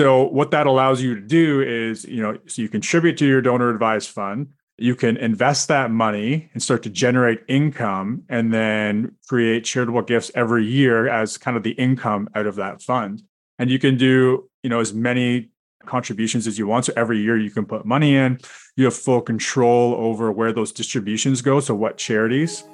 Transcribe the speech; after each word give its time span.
So 0.00 0.22
what 0.22 0.50
that 0.52 0.66
allows 0.66 1.02
you 1.02 1.14
to 1.14 1.20
do 1.20 1.60
is, 1.60 2.06
you 2.06 2.22
know, 2.22 2.38
so 2.46 2.62
you 2.62 2.70
contribute 2.70 3.18
to 3.18 3.26
your 3.26 3.42
donor 3.42 3.68
advised 3.68 4.08
fund, 4.08 4.46
you 4.78 4.94
can 4.94 5.18
invest 5.18 5.68
that 5.68 5.90
money 5.90 6.48
and 6.54 6.62
start 6.62 6.82
to 6.84 6.88
generate 6.88 7.40
income 7.48 8.22
and 8.30 8.50
then 8.50 9.16
create 9.28 9.66
charitable 9.66 10.00
gifts 10.00 10.30
every 10.34 10.64
year 10.64 11.06
as 11.06 11.36
kind 11.36 11.54
of 11.54 11.64
the 11.64 11.72
income 11.72 12.30
out 12.34 12.46
of 12.46 12.56
that 12.56 12.80
fund. 12.80 13.22
And 13.58 13.68
you 13.68 13.78
can 13.78 13.98
do, 13.98 14.48
you 14.62 14.70
know, 14.70 14.80
as 14.80 14.94
many 14.94 15.50
contributions 15.84 16.46
as 16.46 16.58
you 16.58 16.66
want. 16.66 16.86
So 16.86 16.94
every 16.96 17.20
year 17.20 17.36
you 17.36 17.50
can 17.50 17.66
put 17.66 17.84
money 17.84 18.16
in. 18.16 18.38
You 18.76 18.86
have 18.86 18.96
full 18.96 19.20
control 19.20 19.94
over 19.96 20.32
where 20.32 20.54
those 20.54 20.72
distributions 20.72 21.42
go. 21.42 21.60
So 21.60 21.74
what 21.74 21.98
charities. 21.98 22.64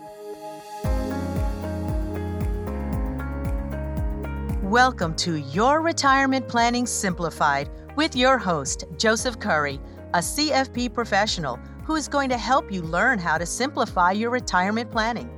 Welcome 4.71 5.15
to 5.19 5.37
Your 5.37 5.81
Retirement 5.81 6.49
Planning 6.49 6.87
Simplified 6.87 7.71
with 7.95 8.17
your 8.17 8.37
host, 8.37 8.85
Joseph 8.99 9.39
Curry, 9.39 9.79
a 10.13 10.19
CFP 10.19 10.93
professional 10.93 11.61
who 11.85 11.95
is 11.95 12.09
going 12.09 12.29
to 12.31 12.37
help 12.37 12.73
you 12.73 12.83
learn 12.83 13.21
how 13.21 13.39
to 13.39 13.47
simplify 13.47 14.11
your 14.11 14.31
retirement 14.31 14.91
planning. 14.91 15.31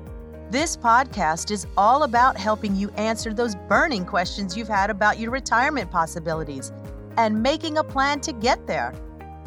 This 0.50 0.78
podcast 0.78 1.50
is 1.50 1.66
all 1.76 2.04
about 2.04 2.38
helping 2.38 2.74
you 2.74 2.88
answer 2.92 3.34
those 3.34 3.54
burning 3.68 4.06
questions 4.06 4.56
you've 4.56 4.66
had 4.66 4.88
about 4.88 5.18
your 5.18 5.30
retirement 5.30 5.90
possibilities 5.90 6.72
and 7.18 7.42
making 7.42 7.76
a 7.76 7.84
plan 7.84 8.22
to 8.22 8.32
get 8.32 8.66
there. 8.66 8.94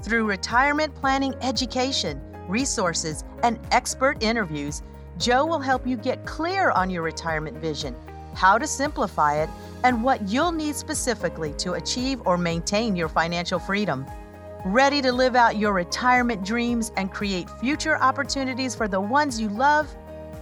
Through 0.04 0.28
retirement 0.30 0.94
planning 0.94 1.34
education, 1.42 2.22
resources, 2.48 3.24
and 3.42 3.60
expert 3.72 4.22
interviews, 4.22 4.84
Joe 5.18 5.44
will 5.44 5.60
help 5.60 5.88
you 5.88 5.98
get 5.98 6.24
clear 6.28 6.70
on 6.70 6.92
your 6.92 7.02
retirement 7.02 7.58
vision 7.58 7.96
how 8.34 8.58
to 8.58 8.68
simplify 8.68 9.42
it, 9.42 9.50
and 9.84 10.04
what 10.04 10.30
you'll 10.30 10.52
need 10.52 10.76
specifically 10.76 11.54
to 11.54 11.74
achieve 11.74 12.22
or 12.26 12.38
maintain 12.38 12.96
your 12.96 13.10
financial 13.10 13.60
freedom. 13.60 14.06
Ready 14.66 15.02
to 15.02 15.12
live 15.12 15.36
out 15.36 15.58
your 15.58 15.74
retirement 15.74 16.46
dreams 16.46 16.92
and 16.96 17.12
create 17.12 17.50
future 17.60 17.98
opportunities 17.98 18.76
for 18.76 18.88
the 18.88 19.02
ones 19.02 19.42
you 19.42 19.50
love? 19.50 19.88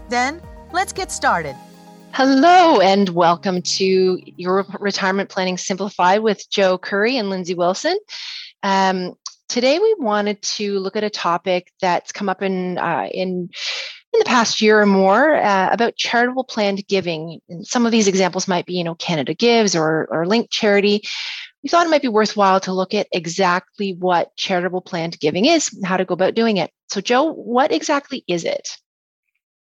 Then 0.09 0.41
let's 0.73 0.91
get 0.91 1.11
started. 1.11 1.55
Hello, 2.11 2.81
and 2.81 3.09
welcome 3.09 3.61
to 3.61 4.19
your 4.35 4.66
Retirement 4.80 5.30
Planning 5.30 5.58
Simplified 5.58 6.22
with 6.22 6.50
Joe 6.50 6.78
Curry 6.78 7.17
and 7.17 7.30
Lindsay 7.30 7.53
Wilson. 7.53 7.97
Um, 8.63 9.13
today, 9.47 9.80
we 9.80 9.95
wanted 10.00 10.41
to 10.41 10.80
look 10.80 10.95
at 10.95 11.03
a 11.03 11.09
topic 11.09 11.72
that's 11.80 12.11
come 12.11 12.28
up 12.28 12.41
in 12.41 12.78
uh, 12.78 13.08
in 13.13 13.50
in 14.13 14.19
the 14.19 14.25
past 14.25 14.61
year 14.61 14.81
or 14.81 14.85
more 14.85 15.35
uh, 15.35 15.69
about 15.71 15.95
charitable 15.95 16.43
planned 16.43 16.88
giving. 16.88 17.39
And 17.47 17.65
some 17.65 17.85
of 17.85 17.91
these 17.91 18.07
examples 18.07 18.47
might 18.47 18.66
be, 18.66 18.73
you 18.73 18.83
know, 18.83 18.95
Canada 18.95 19.33
Gives 19.33 19.75
or, 19.75 20.07
or 20.09 20.25
Link 20.25 20.49
Charity. 20.49 21.03
We 21.61 21.69
thought 21.69 21.85
it 21.85 21.89
might 21.89 22.01
be 22.01 22.07
worthwhile 22.07 22.59
to 22.61 22.73
look 22.73 22.93
at 22.93 23.07
exactly 23.11 23.93
what 23.93 24.35
charitable 24.35 24.81
planned 24.81 25.19
giving 25.19 25.45
is, 25.45 25.77
how 25.83 25.97
to 25.97 26.05
go 26.05 26.13
about 26.13 26.33
doing 26.33 26.57
it. 26.57 26.71
So, 26.89 27.01
Joe, 27.01 27.33
what 27.33 27.71
exactly 27.71 28.23
is 28.27 28.45
it? 28.45 28.77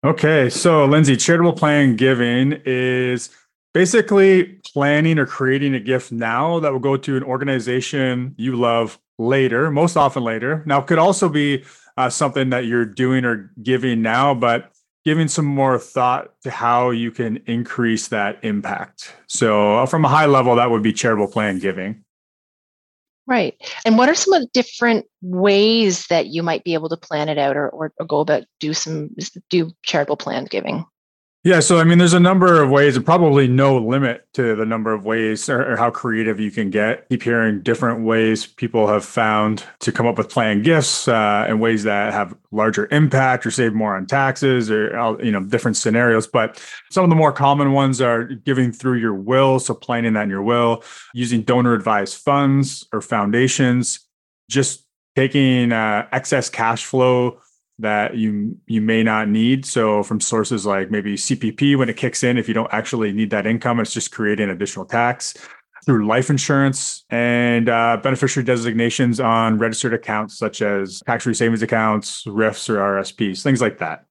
Okay, 0.04 0.48
so 0.48 0.84
Lindsay, 0.86 1.16
charitable 1.16 1.52
planned 1.52 1.98
giving 1.98 2.60
is 2.64 3.30
basically 3.74 4.60
planning 4.72 5.18
or 5.18 5.26
creating 5.26 5.74
a 5.74 5.80
gift 5.80 6.10
now 6.10 6.58
that 6.60 6.72
will 6.72 6.78
go 6.78 6.96
to 6.96 7.16
an 7.16 7.22
organization 7.22 8.34
you 8.36 8.56
love 8.56 8.98
later, 9.18 9.70
most 9.70 9.96
often 9.96 10.24
later. 10.24 10.62
Now, 10.66 10.80
it 10.80 10.86
could 10.86 10.98
also 10.98 11.28
be 11.28 11.64
uh, 11.96 12.10
something 12.10 12.50
that 12.50 12.66
you're 12.66 12.84
doing 12.84 13.24
or 13.24 13.52
giving 13.62 14.02
now, 14.02 14.34
but 14.34 14.72
giving 15.04 15.28
some 15.28 15.44
more 15.44 15.78
thought 15.78 16.32
to 16.42 16.50
how 16.50 16.90
you 16.90 17.10
can 17.10 17.42
increase 17.46 18.08
that 18.08 18.38
impact. 18.42 19.14
So, 19.26 19.78
uh, 19.78 19.86
from 19.86 20.04
a 20.04 20.08
high 20.08 20.26
level, 20.26 20.56
that 20.56 20.70
would 20.70 20.82
be 20.82 20.92
charitable 20.92 21.28
plan 21.28 21.58
giving. 21.58 22.04
Right. 23.26 23.54
And 23.84 23.96
what 23.96 24.08
are 24.08 24.14
some 24.14 24.32
of 24.34 24.42
the 24.42 24.48
different 24.52 25.06
ways 25.22 26.06
that 26.08 26.26
you 26.26 26.42
might 26.42 26.64
be 26.64 26.74
able 26.74 26.88
to 26.88 26.96
plan 26.96 27.28
it 27.28 27.38
out 27.38 27.56
or, 27.56 27.68
or, 27.68 27.92
or 27.98 28.06
go 28.06 28.20
about 28.20 28.44
do 28.58 28.74
some 28.74 29.10
do 29.48 29.70
charitable 29.84 30.16
plan 30.16 30.46
giving? 30.46 30.84
Yeah, 31.44 31.58
so 31.58 31.80
I 31.80 31.84
mean, 31.84 31.98
there's 31.98 32.12
a 32.12 32.20
number 32.20 32.62
of 32.62 32.70
ways, 32.70 32.94
and 32.94 33.04
probably 33.04 33.48
no 33.48 33.76
limit 33.76 34.32
to 34.34 34.54
the 34.54 34.64
number 34.64 34.92
of 34.92 35.04
ways 35.04 35.48
or, 35.48 35.72
or, 35.72 35.76
how 35.76 35.90
creative 35.90 36.38
you 36.38 36.52
can 36.52 36.70
get. 36.70 37.08
Keep 37.08 37.24
hearing 37.24 37.62
different 37.62 38.04
ways 38.04 38.46
people 38.46 38.86
have 38.86 39.04
found 39.04 39.64
to 39.80 39.90
come 39.90 40.06
up 40.06 40.18
with 40.18 40.28
planned 40.28 40.62
gifts 40.62 41.08
uh, 41.08 41.44
in 41.48 41.58
ways 41.58 41.82
that 41.82 42.12
have 42.12 42.36
larger 42.52 42.86
impact 42.92 43.44
or 43.44 43.50
save 43.50 43.74
more 43.74 43.96
on 43.96 44.06
taxes 44.06 44.70
or 44.70 44.96
uh, 44.96 45.16
you 45.18 45.32
know 45.32 45.42
different 45.42 45.76
scenarios. 45.76 46.28
But 46.28 46.62
some 46.92 47.02
of 47.02 47.10
the 47.10 47.16
more 47.16 47.32
common 47.32 47.72
ones 47.72 48.00
are 48.00 48.22
giving 48.22 48.70
through 48.70 48.98
your 48.98 49.14
will, 49.14 49.58
so 49.58 49.74
planning 49.74 50.12
that 50.12 50.22
in 50.22 50.30
your 50.30 50.42
will, 50.42 50.84
using 51.12 51.42
donor 51.42 51.74
advised 51.74 52.18
funds 52.18 52.86
or 52.92 53.00
foundations, 53.00 53.98
just 54.48 54.86
taking 55.16 55.72
uh, 55.72 56.06
excess 56.12 56.48
cash 56.48 56.84
flow 56.84 57.40
that 57.78 58.16
you 58.16 58.56
you 58.66 58.80
may 58.80 59.02
not 59.02 59.28
need. 59.28 59.66
So 59.66 60.02
from 60.02 60.20
sources 60.20 60.66
like 60.66 60.90
maybe 60.90 61.16
CPP 61.16 61.76
when 61.76 61.88
it 61.88 61.96
kicks 61.96 62.22
in, 62.22 62.38
if 62.38 62.48
you 62.48 62.54
don't 62.54 62.72
actually 62.72 63.12
need 63.12 63.30
that 63.30 63.46
income, 63.46 63.80
it's 63.80 63.92
just 63.92 64.12
creating 64.12 64.50
additional 64.50 64.84
tax 64.84 65.34
through 65.84 66.06
life 66.06 66.30
insurance 66.30 67.04
and 67.10 67.68
uh, 67.68 67.96
beneficiary 68.02 68.44
designations 68.44 69.18
on 69.18 69.58
registered 69.58 69.92
accounts 69.92 70.38
such 70.38 70.62
as 70.62 71.02
tax-free 71.06 71.34
savings 71.34 71.62
accounts, 71.62 72.24
RRIFs 72.24 72.68
or 72.68 72.76
RSPs, 72.76 73.42
things 73.42 73.60
like 73.60 73.78
that. 73.78 74.04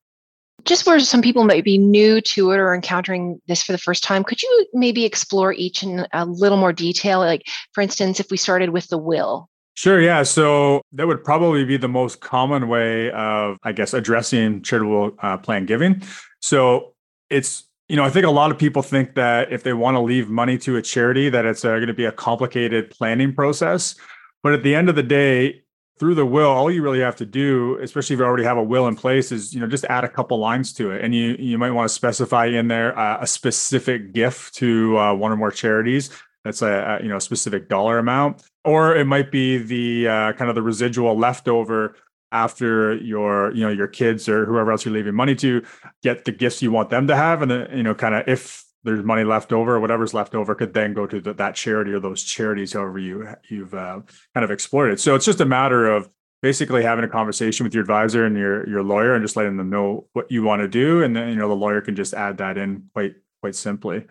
Just 0.65 0.85
where 0.85 0.99
some 0.99 1.21
people 1.21 1.43
might 1.43 1.63
be 1.63 1.77
new 1.77 2.21
to 2.21 2.51
it 2.51 2.57
or 2.57 2.75
encountering 2.75 3.41
this 3.47 3.63
for 3.63 3.71
the 3.71 3.79
first 3.79 4.03
time, 4.03 4.23
could 4.23 4.41
you 4.41 4.67
maybe 4.73 5.05
explore 5.05 5.53
each 5.53 5.81
in 5.81 6.05
a 6.13 6.25
little 6.25 6.57
more 6.57 6.73
detail? 6.73 7.19
Like, 7.19 7.43
for 7.73 7.81
instance, 7.81 8.19
if 8.19 8.29
we 8.29 8.37
started 8.37 8.69
with 8.69 8.87
the 8.89 8.97
will, 8.97 9.49
Sure. 9.73 10.01
Yeah. 10.01 10.23
So 10.23 10.81
that 10.91 11.07
would 11.07 11.23
probably 11.23 11.63
be 11.63 11.77
the 11.77 11.87
most 11.87 12.19
common 12.19 12.67
way 12.67 13.09
of, 13.11 13.57
I 13.63 13.71
guess, 13.71 13.93
addressing 13.93 14.61
charitable 14.63 15.15
uh, 15.19 15.37
plan 15.37 15.65
giving. 15.65 16.03
So 16.41 16.93
it's, 17.29 17.63
you 17.87 17.95
know, 17.95 18.03
I 18.03 18.09
think 18.09 18.25
a 18.25 18.31
lot 18.31 18.51
of 18.51 18.57
people 18.57 18.81
think 18.81 19.15
that 19.15 19.51
if 19.51 19.63
they 19.63 19.73
want 19.73 19.95
to 19.95 20.01
leave 20.01 20.29
money 20.29 20.57
to 20.59 20.77
a 20.77 20.81
charity, 20.81 21.29
that 21.29 21.45
it's 21.45 21.65
uh, 21.65 21.69
going 21.75 21.87
to 21.87 21.93
be 21.93 22.05
a 22.05 22.11
complicated 22.11 22.89
planning 22.91 23.33
process. 23.33 23.95
But 24.43 24.53
at 24.53 24.63
the 24.63 24.75
end 24.75 24.89
of 24.89 24.95
the 24.95 25.03
day, 25.03 25.63
through 25.99 26.15
the 26.15 26.25
will, 26.25 26.49
all 26.49 26.71
you 26.71 26.81
really 26.81 26.99
have 26.99 27.15
to 27.17 27.25
do, 27.25 27.77
especially 27.81 28.15
if 28.15 28.19
you 28.19 28.25
already 28.25 28.43
have 28.43 28.57
a 28.57 28.63
will 28.63 28.87
in 28.87 28.95
place, 28.95 29.31
is 29.31 29.53
you 29.53 29.59
know 29.59 29.67
just 29.67 29.85
add 29.85 30.03
a 30.03 30.09
couple 30.09 30.39
lines 30.39 30.73
to 30.73 30.91
it, 30.91 31.03
and 31.03 31.13
you 31.13 31.35
you 31.37 31.59
might 31.59 31.71
want 31.71 31.87
to 31.87 31.93
specify 31.93 32.47
in 32.47 32.67
there 32.67 32.97
uh, 32.97 33.19
a 33.21 33.27
specific 33.27 34.11
gift 34.13 34.55
to 34.55 34.97
uh, 34.97 35.13
one 35.13 35.31
or 35.31 35.37
more 35.37 35.51
charities 35.51 36.09
that's 36.43 36.63
a, 36.63 36.97
a, 36.99 37.03
you 37.03 37.09
know 37.09 37.17
a 37.17 37.21
specific 37.21 37.69
dollar 37.69 37.99
amount 37.99 38.41
or 38.63 38.95
it 38.95 39.05
might 39.05 39.31
be 39.31 39.57
the 39.57 40.07
uh, 40.07 40.33
kind 40.33 40.49
of 40.49 40.55
the 40.55 40.61
residual 40.61 41.17
leftover 41.17 41.95
after 42.31 42.95
your 42.95 43.51
you 43.53 43.61
know 43.61 43.69
your 43.69 43.87
kids 43.87 44.29
or 44.29 44.45
whoever 44.45 44.71
else 44.71 44.85
you're 44.85 44.93
leaving 44.93 45.15
money 45.15 45.35
to 45.35 45.63
get 46.01 46.23
the 46.25 46.31
gifts 46.31 46.61
you 46.61 46.71
want 46.71 46.89
them 46.89 47.07
to 47.07 47.15
have 47.15 47.41
and 47.41 47.51
then 47.51 47.67
you 47.75 47.83
know 47.83 47.93
kind 47.93 48.15
of 48.15 48.27
if 48.27 48.63
there's 48.83 49.03
money 49.03 49.23
left 49.23 49.51
over 49.51 49.79
whatever's 49.79 50.13
left 50.13 50.33
over 50.33 50.55
could 50.55 50.73
then 50.73 50.93
go 50.93 51.05
to 51.05 51.19
the, 51.19 51.33
that 51.33 51.55
charity 51.55 51.91
or 51.91 51.99
those 51.99 52.23
charities 52.23 52.71
however 52.71 52.97
you 52.99 53.27
you've 53.49 53.73
uh, 53.73 53.99
kind 54.33 54.45
of 54.45 54.51
explored 54.51 54.93
it 54.93 54.99
so 54.99 55.13
it's 55.13 55.25
just 55.25 55.41
a 55.41 55.45
matter 55.45 55.91
of 55.91 56.09
basically 56.41 56.83
having 56.83 57.03
a 57.03 57.09
conversation 57.09 57.65
with 57.65 57.73
your 57.73 57.81
advisor 57.81 58.25
and 58.25 58.37
your 58.37 58.67
your 58.69 58.81
lawyer 58.81 59.13
and 59.13 59.23
just 59.23 59.35
letting 59.35 59.57
them 59.57 59.69
know 59.69 60.07
what 60.13 60.31
you 60.31 60.41
want 60.41 60.61
to 60.61 60.69
do 60.69 61.03
and 61.03 61.13
then 61.13 61.27
you 61.27 61.35
know 61.35 61.49
the 61.49 61.53
lawyer 61.53 61.81
can 61.81 61.97
just 61.97 62.13
add 62.13 62.37
that 62.37 62.57
in 62.57 62.89
quite 62.93 63.15
quite 63.41 63.55
simply 63.55 64.05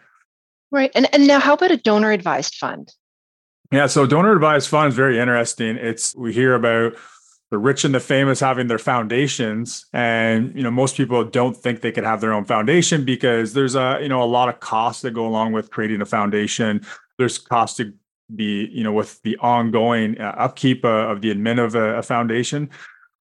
Right. 0.71 0.91
And 0.95 1.13
and 1.13 1.27
now 1.27 1.41
how 1.41 1.55
about 1.55 1.73
a 1.73 1.77
donor 1.77 2.13
advised 2.13 2.55
fund? 2.55 2.93
Yeah, 3.73 3.87
so 3.87 4.05
donor 4.05 4.33
advised 4.33 4.69
fund 4.69 4.89
is 4.89 4.97
very 4.97 5.19
interesting. 5.19 5.77
It's 5.77 6.15
we 6.17 6.33
hear 6.33 6.55
about 6.55 6.95
the 7.51 7.59
rich 7.59 7.85
and 7.85 7.95
the 7.95 8.01
famous 8.01 8.41
having 8.41 8.69
their 8.69 8.79
foundations 8.79 9.87
and 9.93 10.55
you 10.55 10.63
know 10.63 10.71
most 10.71 10.97
people 10.97 11.25
don't 11.25 11.57
think 11.57 11.81
they 11.81 11.91
could 11.91 12.05
have 12.05 12.21
their 12.21 12.33
own 12.33 12.45
foundation 12.45 13.05
because 13.05 13.55
there's 13.55 13.75
a 13.75 13.99
you 14.01 14.09
know 14.09 14.23
a 14.23 14.25
lot 14.25 14.49
of 14.49 14.61
costs 14.61 15.03
that 15.03 15.13
go 15.13 15.27
along 15.27 15.53
with 15.53 15.71
creating 15.71 16.01
a 16.01 16.07
foundation. 16.07 16.85
There's 17.19 17.39
costs 17.39 17.77
to 17.77 17.93
be 18.35 18.67
you 18.73 18.83
know 18.83 18.93
with 18.93 19.23
the 19.23 19.37
ongoing 19.39 20.21
uh, 20.21 20.35
upkeep 20.37 20.85
uh, 20.85 21.09
of 21.09 21.21
the 21.21 21.33
admin 21.33 21.65
of 21.65 21.75
a, 21.77 21.99
a 21.99 22.03
foundation. 22.03 22.71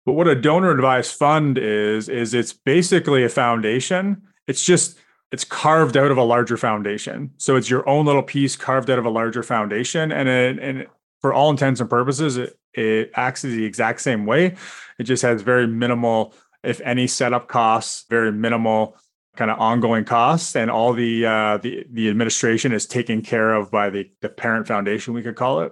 But 0.06 0.14
what 0.14 0.28
a 0.28 0.36
donor 0.36 0.72
advised 0.72 1.16
fund 1.16 1.60
is 1.60 2.10
is 2.10 2.34
it's 2.34 2.54
basically 2.54 3.24
a 3.24 3.30
foundation. 3.30 4.24
It's 4.48 4.66
just 4.66 4.98
it's 5.32 5.44
carved 5.44 5.96
out 5.96 6.12
of 6.12 6.18
a 6.18 6.24
larger 6.24 6.58
foundation. 6.58 7.32
So 7.38 7.56
it's 7.56 7.70
your 7.70 7.88
own 7.88 8.06
little 8.06 8.24
piece 8.24 8.56
carved 8.56 8.90
out 8.90 9.00
of 9.00 9.06
a 9.06 9.10
larger 9.10 9.44
foundation. 9.44 10.12
And 10.12 10.28
it, 10.28 10.60
and 10.60 10.88
for 11.22 11.34
all 11.34 11.52
intents 11.52 11.80
and 11.80 11.90
purposes, 11.90 12.38
it, 12.38 12.58
it 12.74 13.12
acts 13.14 13.44
the 13.44 13.66
exact 13.66 14.02
same 14.02 14.26
way. 14.26 14.56
It 14.98 15.04
just 15.04 15.22
has 15.24 15.42
very 15.42 15.68
minimal, 15.68 16.34
if 16.64 16.82
any, 16.82 17.08
setup 17.08 17.48
costs, 17.48 18.06
very 18.10 18.32
minimal 18.32 18.98
kind 19.36 19.52
of 19.52 19.60
ongoing 19.60 20.04
costs, 20.04 20.56
and 20.56 20.70
all 20.70 20.92
the 20.92 21.26
uh, 21.26 21.58
the 21.58 21.86
the 21.92 22.10
administration 22.10 22.74
is 22.74 22.86
taken 22.86 23.22
care 23.22 23.54
of 23.54 23.72
by 23.72 23.90
the 23.90 24.12
the 24.22 24.30
parent 24.30 24.68
foundation, 24.68 25.14
we 25.14 25.22
could 25.22 25.36
call 25.36 25.62
it. 25.62 25.72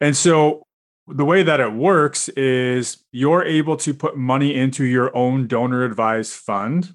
And 0.00 0.16
so 0.16 0.62
the 1.08 1.24
way 1.24 1.42
that 1.42 1.60
it 1.60 1.72
works 1.72 2.28
is 2.30 3.04
you're 3.10 3.44
able 3.44 3.76
to 3.78 3.92
put 3.92 4.16
money 4.16 4.54
into 4.54 4.84
your 4.84 5.14
own 5.16 5.46
donor 5.46 5.84
advised 5.84 6.32
fund 6.32 6.94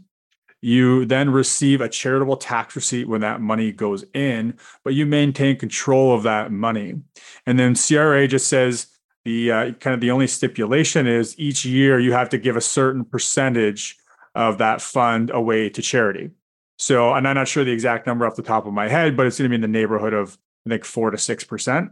You 0.62 1.06
then 1.06 1.30
receive 1.30 1.80
a 1.82 1.90
charitable 1.90 2.38
tax 2.38 2.76
receipt 2.76 3.08
when 3.08 3.22
that 3.22 3.40
money 3.40 3.72
goes 3.72 4.04
in, 4.14 4.58
but 4.84 4.94
you 4.94 5.06
maintain 5.06 5.58
control 5.58 6.14
of 6.14 6.24
that 6.24 6.52
money. 6.52 7.02
And 7.46 7.58
then 7.58 7.76
CRA 7.76 8.28
just 8.28 8.48
says 8.48 8.88
the 9.24 9.52
uh, 9.52 9.72
kind 9.74 9.94
of 9.94 10.02
the 10.02 10.12
only 10.12 10.28
stipulation 10.28 11.08
is 11.08 11.38
each 11.40 11.66
year 11.66 12.00
you 12.00 12.12
have 12.14 12.30
to 12.30 12.38
give 12.38 12.56
a 12.56 12.62
certain 12.62 13.06
percentage 13.06 13.98
of 14.36 14.58
that 14.58 14.82
fund 14.82 15.32
away 15.32 15.70
to 15.70 15.82
charity. 15.82 16.32
So, 16.78 17.14
and 17.14 17.28
I'm 17.28 17.36
not 17.36 17.48
sure 17.48 17.64
the 17.64 17.72
exact 17.72 18.08
number 18.08 18.26
off 18.26 18.36
the 18.36 18.42
top 18.42 18.66
of 18.66 18.74
my 18.74 18.88
head, 18.88 19.18
but 19.18 19.28
it's 19.28 19.38
going 19.38 19.46
to 19.46 19.50
be 19.50 19.56
in 19.56 19.62
the 19.62 19.68
neighborhood 19.68 20.14
of 20.14 20.38
I 20.66 20.70
think 20.70 20.86
four 20.86 21.12
to 21.12 21.18
six 21.18 21.44
percent. 21.44 21.92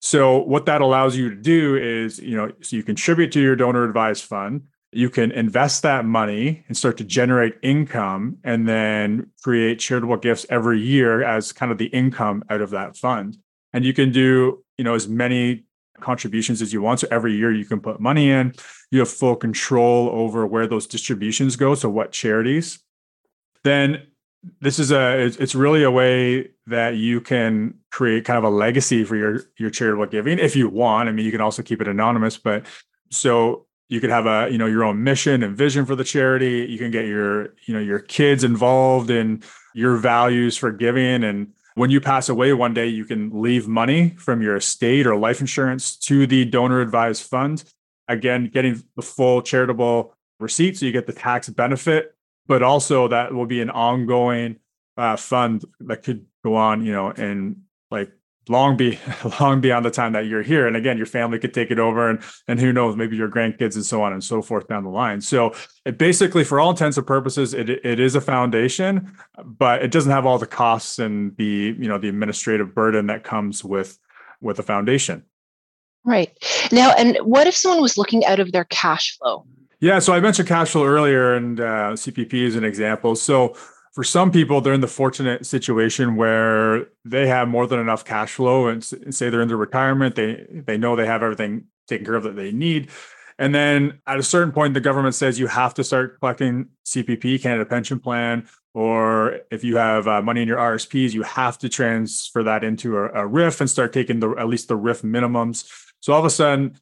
So, 0.00 0.38
what 0.38 0.66
that 0.66 0.80
allows 0.80 1.16
you 1.16 1.30
to 1.30 1.36
do 1.36 1.76
is, 1.76 2.18
you 2.18 2.36
know, 2.36 2.52
so 2.60 2.76
you 2.76 2.82
contribute 2.82 3.32
to 3.32 3.40
your 3.40 3.56
donor 3.56 3.84
advised 3.84 4.24
fund, 4.24 4.62
you 4.92 5.08
can 5.08 5.32
invest 5.32 5.82
that 5.82 6.04
money 6.04 6.64
and 6.68 6.76
start 6.76 6.98
to 6.98 7.04
generate 7.04 7.54
income, 7.62 8.38
and 8.44 8.68
then 8.68 9.30
create 9.42 9.78
charitable 9.78 10.18
gifts 10.18 10.46
every 10.50 10.80
year 10.80 11.22
as 11.22 11.52
kind 11.52 11.72
of 11.72 11.78
the 11.78 11.86
income 11.86 12.44
out 12.50 12.60
of 12.60 12.70
that 12.70 12.96
fund. 12.96 13.38
And 13.72 13.84
you 13.84 13.94
can 13.94 14.12
do, 14.12 14.62
you 14.76 14.84
know, 14.84 14.94
as 14.94 15.08
many 15.08 15.64
contributions 16.00 16.60
as 16.60 16.72
you 16.72 16.82
want. 16.82 17.00
So 17.00 17.08
every 17.10 17.34
year 17.34 17.52
you 17.52 17.64
can 17.64 17.80
put 17.80 18.00
money 18.00 18.30
in. 18.30 18.54
You 18.90 18.98
have 18.98 19.10
full 19.10 19.36
control 19.36 20.10
over 20.10 20.46
where 20.46 20.66
those 20.66 20.86
distributions 20.86 21.56
go. 21.56 21.74
So 21.74 21.88
what 21.88 22.12
charities. 22.12 22.78
Then 23.64 24.06
this 24.60 24.78
is 24.78 24.90
a 24.90 25.20
it's 25.20 25.54
really 25.54 25.84
a 25.84 25.90
way 25.90 26.50
that 26.66 26.96
you 26.96 27.20
can 27.20 27.74
create 27.90 28.24
kind 28.24 28.38
of 28.38 28.44
a 28.44 28.50
legacy 28.50 29.04
for 29.04 29.16
your 29.16 29.40
your 29.56 29.70
charitable 29.70 30.06
giving 30.06 30.38
if 30.40 30.56
you 30.56 30.68
want 30.68 31.08
i 31.08 31.12
mean 31.12 31.24
you 31.24 31.30
can 31.30 31.40
also 31.40 31.62
keep 31.62 31.80
it 31.80 31.86
anonymous 31.86 32.38
but 32.38 32.66
so 33.10 33.66
you 33.88 34.00
could 34.00 34.10
have 34.10 34.26
a 34.26 34.48
you 34.50 34.58
know 34.58 34.66
your 34.66 34.84
own 34.84 35.02
mission 35.02 35.42
and 35.42 35.56
vision 35.56 35.86
for 35.86 35.94
the 35.94 36.04
charity. 36.04 36.66
You 36.68 36.78
can 36.78 36.90
get 36.90 37.06
your 37.06 37.54
you 37.66 37.74
know 37.74 37.80
your 37.80 37.98
kids 37.98 38.44
involved 38.44 39.10
in 39.10 39.42
your 39.74 39.96
values 39.96 40.56
for 40.56 40.72
giving. 40.72 41.24
And 41.24 41.52
when 41.74 41.90
you 41.90 42.00
pass 42.00 42.28
away 42.28 42.52
one 42.52 42.74
day 42.74 42.86
you 42.86 43.04
can 43.04 43.42
leave 43.42 43.68
money 43.68 44.10
from 44.10 44.42
your 44.42 44.56
estate 44.56 45.06
or 45.06 45.16
life 45.16 45.40
insurance 45.40 45.96
to 45.96 46.26
the 46.26 46.44
donor 46.44 46.80
advised 46.80 47.22
fund. 47.24 47.64
Again 48.08 48.50
getting 48.52 48.82
the 48.96 49.02
full 49.02 49.42
charitable 49.42 50.14
receipt 50.40 50.76
so 50.76 50.86
you 50.86 50.92
get 50.92 51.06
the 51.06 51.12
tax 51.12 51.48
benefit 51.48 52.14
but 52.46 52.62
also 52.62 53.08
that 53.08 53.32
will 53.32 53.46
be 53.46 53.60
an 53.60 53.70
ongoing 53.70 54.56
uh, 54.96 55.16
fund 55.16 55.64
that 55.80 56.02
could 56.02 56.26
go 56.44 56.56
on, 56.56 56.84
you 56.84 56.92
know, 56.92 57.10
and 57.10 57.62
like 57.90 58.10
long 58.48 58.76
be 58.76 58.98
long 59.40 59.60
beyond 59.60 59.84
the 59.84 59.90
time 59.90 60.12
that 60.12 60.26
you're 60.26 60.42
here. 60.42 60.66
And 60.66 60.76
again, 60.76 60.96
your 60.96 61.06
family 61.06 61.38
could 61.38 61.54
take 61.54 61.70
it 61.70 61.78
over, 61.78 62.10
and 62.10 62.20
and 62.48 62.60
who 62.60 62.72
knows, 62.72 62.96
maybe 62.96 63.16
your 63.16 63.28
grandkids 63.28 63.74
and 63.74 63.84
so 63.84 64.02
on 64.02 64.12
and 64.12 64.22
so 64.22 64.42
forth 64.42 64.68
down 64.68 64.84
the 64.84 64.90
line. 64.90 65.20
So 65.20 65.54
it 65.84 65.98
basically, 65.98 66.44
for 66.44 66.60
all 66.60 66.70
intents 66.70 66.96
and 66.96 67.06
purposes, 67.06 67.54
it 67.54 67.70
it 67.70 68.00
is 68.00 68.14
a 68.14 68.20
foundation, 68.20 69.16
but 69.44 69.82
it 69.82 69.90
doesn't 69.90 70.12
have 70.12 70.26
all 70.26 70.38
the 70.38 70.46
costs 70.46 70.98
and 70.98 71.36
the 71.36 71.76
you 71.78 71.88
know 71.88 71.98
the 71.98 72.08
administrative 72.08 72.74
burden 72.74 73.06
that 73.06 73.24
comes 73.24 73.64
with 73.64 73.98
with 74.40 74.58
a 74.58 74.62
foundation. 74.62 75.24
Right 76.04 76.36
now, 76.72 76.92
and 76.98 77.16
what 77.18 77.46
if 77.46 77.54
someone 77.54 77.80
was 77.80 77.96
looking 77.96 78.24
out 78.24 78.40
of 78.40 78.50
their 78.50 78.64
cash 78.64 79.16
flow? 79.18 79.46
Yeah, 79.80 79.98
so 79.98 80.12
I 80.12 80.20
mentioned 80.20 80.48
cash 80.48 80.70
flow 80.70 80.84
earlier, 80.84 81.34
and 81.34 81.60
uh, 81.60 81.92
CPP 81.94 82.34
is 82.34 82.56
an 82.56 82.64
example. 82.64 83.16
So 83.16 83.56
for 83.92 84.04
some 84.04 84.32
people, 84.32 84.60
they're 84.60 84.72
in 84.72 84.80
the 84.80 84.88
fortunate 84.88 85.44
situation 85.44 86.16
where 86.16 86.86
they 87.04 87.28
have 87.28 87.48
more 87.48 87.66
than 87.66 87.78
enough 87.78 88.04
cash 88.04 88.32
flow, 88.32 88.66
and 88.66 88.82
say 88.82 89.28
they're 89.28 89.42
in 89.42 89.48
their 89.48 89.56
retirement, 89.56 90.14
they 90.14 90.46
they 90.50 90.78
know 90.78 90.96
they 90.96 91.06
have 91.06 91.22
everything 91.22 91.64
taken 91.86 92.06
care 92.06 92.14
of 92.14 92.22
that 92.22 92.36
they 92.36 92.52
need. 92.52 92.90
And 93.38 93.54
then 93.54 94.00
at 94.06 94.18
a 94.18 94.22
certain 94.22 94.52
point, 94.52 94.74
the 94.74 94.80
government 94.80 95.14
says 95.14 95.38
you 95.38 95.46
have 95.46 95.74
to 95.74 95.84
start 95.84 96.20
collecting 96.20 96.68
CPP, 96.86 97.42
Canada 97.42 97.64
Pension 97.64 97.98
Plan, 97.98 98.46
or 98.74 99.40
if 99.50 99.64
you 99.64 99.76
have 99.76 100.08
uh, 100.08 100.22
money 100.22 100.42
in 100.42 100.48
your 100.48 100.58
RSPs, 100.58 101.12
you 101.12 101.22
have 101.22 101.58
to 101.58 101.68
transfer 101.68 102.42
that 102.42 102.64
into 102.64 102.96
a, 102.96 103.06
a 103.06 103.28
RRIF 103.28 103.60
and 103.60 103.68
start 103.68 103.92
taking 103.92 104.20
the 104.20 104.30
at 104.38 104.48
least 104.48 104.68
the 104.68 104.78
RRIF 104.78 105.02
minimums. 105.02 105.70
So 106.00 106.12
all 106.12 106.18
of 106.18 106.24
a 106.24 106.30
sudden, 106.30 106.78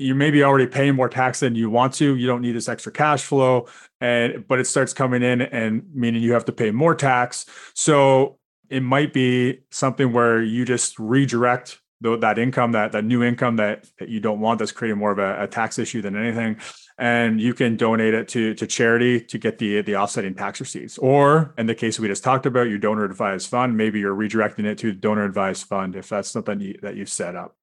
you 0.00 0.14
maybe 0.14 0.42
already 0.42 0.66
paying 0.66 0.94
more 0.94 1.08
tax 1.08 1.40
than 1.40 1.54
you 1.54 1.68
want 1.68 1.92
to. 1.94 2.16
You 2.16 2.26
don't 2.26 2.40
need 2.40 2.52
this 2.52 2.68
extra 2.68 2.90
cash 2.90 3.22
flow, 3.22 3.68
and 4.00 4.46
but 4.48 4.58
it 4.58 4.66
starts 4.66 4.94
coming 4.94 5.22
in 5.22 5.42
and 5.42 5.84
meaning 5.94 6.22
you 6.22 6.32
have 6.32 6.46
to 6.46 6.52
pay 6.52 6.70
more 6.70 6.94
tax. 6.94 7.46
So 7.74 8.38
it 8.70 8.82
might 8.82 9.12
be 9.12 9.60
something 9.70 10.12
where 10.12 10.42
you 10.42 10.64
just 10.64 10.98
redirect 10.98 11.80
the, 12.00 12.16
that 12.16 12.38
income, 12.38 12.72
that 12.72 12.92
that 12.92 13.04
new 13.04 13.22
income 13.22 13.56
that, 13.56 13.86
that 13.98 14.08
you 14.08 14.20
don't 14.20 14.40
want, 14.40 14.58
that's 14.58 14.72
creating 14.72 14.98
more 14.98 15.10
of 15.10 15.18
a, 15.18 15.42
a 15.42 15.46
tax 15.46 15.78
issue 15.78 16.00
than 16.00 16.16
anything, 16.16 16.56
and 16.96 17.38
you 17.38 17.52
can 17.52 17.76
donate 17.76 18.14
it 18.14 18.26
to 18.28 18.54
to 18.54 18.66
charity 18.66 19.20
to 19.20 19.36
get 19.36 19.58
the 19.58 19.82
the 19.82 19.96
offsetting 19.96 20.34
tax 20.34 20.60
receipts. 20.60 20.96
Or 20.96 21.52
in 21.58 21.66
the 21.66 21.74
case 21.74 22.00
we 22.00 22.08
just 22.08 22.24
talked 22.24 22.46
about, 22.46 22.70
your 22.70 22.78
donor 22.78 23.04
advised 23.04 23.50
fund, 23.50 23.76
maybe 23.76 24.00
you're 24.00 24.16
redirecting 24.16 24.64
it 24.64 24.78
to 24.78 24.92
donor 24.92 25.24
advised 25.24 25.66
fund 25.66 25.94
if 25.94 26.08
that's 26.08 26.30
something 26.30 26.58
you, 26.60 26.78
that 26.80 26.96
you've 26.96 27.10
set 27.10 27.36
up. 27.36 27.54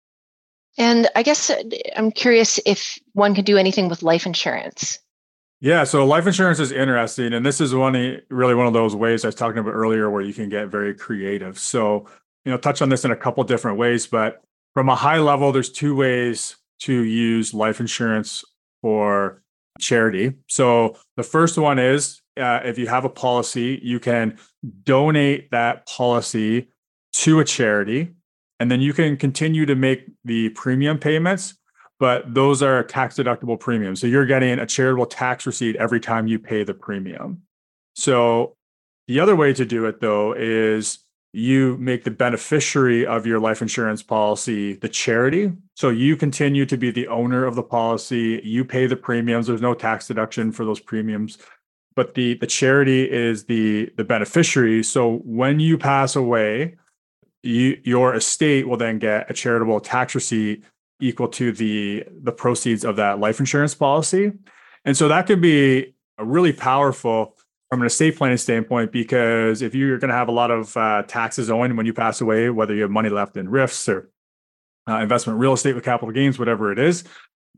And 0.78 1.10
I 1.16 1.24
guess 1.24 1.50
uh, 1.50 1.62
I'm 1.96 2.12
curious 2.12 2.60
if 2.66 3.00
one 3.14 3.34
can 3.34 3.44
do 3.44 3.58
anything 3.58 3.90
with 3.90 4.04
life 4.04 4.26
insurance. 4.26 5.00
Yeah, 5.60 5.86
so 5.86 6.06
life 6.06 6.28
insurance 6.28 6.60
is 6.60 6.72
interesting, 6.72 7.34
and 7.34 7.44
this 7.44 7.60
is 7.60 7.74
one 7.74 8.22
really 8.30 8.54
one 8.54 8.68
of 8.68 8.74
those 8.74 8.96
ways 8.96 9.26
I 9.26 9.30
was 9.30 9.36
talking 9.36 9.58
about 9.58 9.72
earlier 9.72 10.10
where 10.10 10.22
you 10.22 10.34
can 10.34 10.50
get 10.50 10.68
very 10.68 10.94
creative. 10.94 11.58
So, 11.58 12.06
you 12.46 12.52
know, 12.52 12.58
touch 12.60 12.84
on 12.84 12.90
this 12.90 13.06
in 13.06 13.12
a 13.12 13.16
couple 13.16 13.44
different 13.44 13.80
ways, 13.80 14.06
but 14.06 14.44
from 14.76 14.88
a 14.88 14.96
high 14.96 15.18
level, 15.18 15.52
there's 15.52 15.72
two 15.72 15.96
ways 15.96 16.58
to 16.82 16.94
use 16.94 17.56
life 17.56 17.80
insurance 17.80 18.46
for 18.84 19.42
charity. 19.80 20.34
So, 20.48 20.96
the 21.16 21.24
first 21.24 21.58
one 21.58 21.80
is 21.80 22.22
uh, 22.40 22.60
if 22.64 22.78
you 22.78 22.86
have 22.86 23.04
a 23.04 23.10
policy, 23.10 23.80
you 23.82 24.00
can 24.00 24.38
donate 24.84 25.50
that 25.50 25.88
policy 25.88 26.68
to 27.14 27.40
a 27.40 27.46
charity 27.46 28.14
and 28.60 28.72
then 28.72 28.82
you 28.82 28.94
can 28.94 29.18
continue 29.18 29.66
to 29.66 29.76
make 29.76 30.06
the 30.26 30.50
premium 30.50 30.98
payments 30.98 31.56
but 32.00 32.34
those 32.34 32.62
are 32.62 32.84
tax 32.84 33.16
deductible 33.16 33.60
premiums. 33.60 34.02
So 34.02 34.08
you're 34.08 34.26
getting 34.26 34.60
a 34.60 34.66
charitable 34.66 35.08
tax 35.08 35.46
receipt 35.46 35.76
every 35.78 36.00
time 36.00 36.28
you 36.28 36.38
pay 36.38 36.64
the 36.64 36.74
premium. 36.74 37.42
So 37.96 38.56
the 39.08 39.20
other 39.20 39.36
way 39.36 39.54
to 39.54 39.66
do 39.66 39.86
it 39.86 40.00
though 40.00 40.34
is 40.34 41.00
you 41.34 41.78
make 41.78 42.04
the 42.04 42.12
beneficiary 42.12 43.06
of 43.06 43.26
your 43.26 43.40
life 43.40 43.62
insurance 43.62 44.02
policy 44.04 44.74
the 44.74 44.90
charity. 44.90 45.52
So 45.76 45.90
you 45.90 46.16
continue 46.16 46.66
to 46.66 46.78
be 46.78 46.92
the 46.92 47.08
owner 47.08 47.46
of 47.46 47.56
the 47.56 47.64
policy. 47.64 48.42
You 48.44 48.64
pay 48.64 48.86
the 48.86 48.96
premiums. 48.96 49.48
There's 49.48 49.62
no 49.62 49.74
tax 49.74 50.08
deduction 50.08 50.52
for 50.52 50.66
those 50.66 50.80
premiums. 50.80 51.38
But 51.96 52.14
the 52.14 52.36
the 52.36 52.48
charity 52.48 53.12
is 53.12 53.46
the 53.46 53.92
the 53.98 54.04
beneficiary. 54.04 54.84
So 54.84 55.18
when 55.26 55.60
you 55.60 55.80
pass 55.80 56.16
away 56.16 56.76
you, 57.44 57.80
your 57.84 58.16
estate 58.16 58.68
will 58.68 58.78
then 58.78 59.00
get 59.00 59.30
a 59.30 59.34
charitable 59.34 59.80
tax 59.80 60.16
receipt 60.16 60.64
equal 61.00 61.28
to 61.28 61.52
the 61.52 62.04
the 62.24 62.32
proceeds 62.32 62.84
of 62.84 62.96
that 62.96 63.20
life 63.20 63.40
insurance 63.40 63.76
policy. 63.76 64.32
And 64.86 64.98
so 64.98 65.08
that 65.08 65.28
could 65.28 65.42
be 65.42 65.96
a 66.18 66.26
really 66.26 66.54
powerful 66.54 67.36
from 67.70 67.82
an 67.82 67.88
estate 67.88 68.16
planning 68.16 68.38
standpoint 68.38 68.92
because 68.92 69.62
if 69.62 69.76
you're 69.76 69.98
going 69.98 70.10
to 70.10 70.16
have 70.16 70.30
a 70.30 70.32
lot 70.32 70.52
of 70.52 70.76
uh, 70.78 71.04
taxes 71.04 71.50
owing 71.50 71.76
when 71.76 71.86
you 71.86 71.94
pass 71.94 72.22
away 72.22 72.50
whether 72.50 72.74
you 72.74 72.82
have 72.82 72.92
money 72.92 73.10
left 73.10 73.38
in 73.38 73.48
RRIFs 73.48 73.94
or 73.94 74.10
uh, 74.90 75.00
investment 75.00 75.38
real 75.38 75.54
estate 75.54 75.76
with 75.76 75.84
capital 75.84 76.12
gains 76.14 76.40
whatever 76.40 76.72
it 76.72 76.80
is 76.80 77.04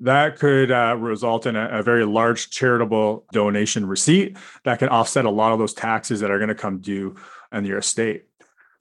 that 0.02 0.40
could 0.40 0.72
uh, 0.72 0.96
result 0.98 1.46
in 1.46 1.56
a, 1.56 1.80
a, 1.80 1.84
very 1.84 2.06
large 2.06 2.50
charitable 2.50 3.26
donation 3.34 3.86
receipt 3.86 4.38
that 4.64 4.80
can 4.80 4.88
offset 4.90 5.26
a 5.26 5.30
lot 5.30 5.52
of 5.52 5.60
those 5.60 5.74
taxes 5.74 6.22
that 6.22 6.32
are 6.32 6.40
going 6.40 6.50
to 6.50 6.56
come 6.56 6.80
due 6.80 7.16
on 7.52 7.66
your 7.66 7.80
estate 7.80 8.26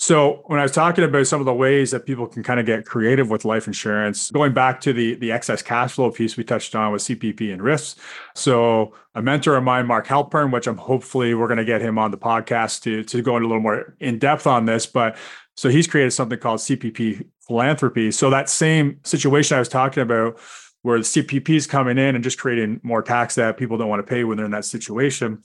so 0.01 0.43
when 0.47 0.61
I 0.61 0.63
was 0.63 0.71
talking 0.71 1.03
about 1.03 1.27
some 1.27 1.41
of 1.41 1.47
the 1.47 1.53
ways 1.53 1.91
that 1.91 2.07
people 2.07 2.29
can 2.29 2.45
kind 2.45 2.61
of 2.61 2.67
get 2.67 2.87
creative 2.87 3.31
with 3.31 3.45
life 3.45 3.67
insurance, 3.67 4.31
going 4.31 4.55
back 4.55 4.81
to 4.83 4.93
the 4.93 5.17
the 5.17 5.33
excess 5.33 5.61
cash 5.61 5.93
flow 5.93 6.11
piece 6.13 6.37
we 6.37 6.45
touched 6.45 6.77
on 6.77 6.93
with 6.93 7.03
CPP 7.03 7.53
and 7.53 7.61
RRIFs. 7.61 7.97
So 8.37 8.95
a 9.17 9.23
mentor 9.23 9.57
of 9.57 9.65
mine, 9.65 9.87
Mark 9.87 10.07
Halpern, 10.07 10.53
which 10.53 10.69
I'm 10.69 10.77
hopefully 10.77 11.35
we're 11.35 11.49
going 11.49 11.59
to 11.59 11.65
get 11.65 11.83
him 11.83 11.99
on 11.99 12.13
the 12.13 12.19
podcast 12.19 12.83
to 12.83 13.03
to 13.03 13.23
go 13.23 13.37
into 13.37 13.47
a 13.47 13.49
little 13.49 13.63
more 13.63 13.97
in 13.99 14.21
depth 14.21 14.47
on 14.47 14.67
this, 14.67 14.87
but 14.87 15.17
so 15.57 15.69
he's 15.69 15.89
created 15.89 16.13
something 16.13 16.39
called 16.39 16.61
CPP 16.61 17.27
philanthropy. 17.41 18.13
So 18.13 18.31
that 18.31 18.49
same 18.49 19.01
situation 19.03 19.57
I 19.57 19.59
was 19.59 19.69
talking 19.69 20.05
about 20.05 20.39
where 20.83 20.99
the 20.99 21.05
CPP 21.05 21.51
is 21.51 21.67
coming 21.67 21.99
in 21.99 22.15
and 22.15 22.23
just 22.23 22.39
creating 22.39 22.81
more 22.85 23.03
tax 23.03 23.35
that 23.35 23.57
people 23.57 23.77
don't 23.77 23.89
want 23.89 23.99
to 23.99 24.09
pay 24.09 24.23
when 24.23 24.37
they're 24.37 24.47
in 24.47 24.53
that 24.53 24.65
situation 24.65 25.43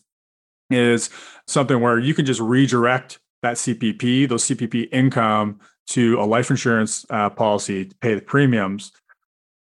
is 0.69 1.09
something 1.47 1.81
where 1.81 1.97
you 1.97 2.13
can 2.13 2.25
just 2.25 2.39
redirect 2.39 3.17
that 3.43 3.57
CPP, 3.57 4.27
those 4.27 4.45
CPP 4.45 4.87
income 4.91 5.59
to 5.87 6.19
a 6.19 6.23
life 6.23 6.49
insurance 6.49 7.05
uh, 7.09 7.29
policy 7.29 7.85
to 7.85 7.95
pay 7.97 8.15
the 8.15 8.21
premiums. 8.21 8.91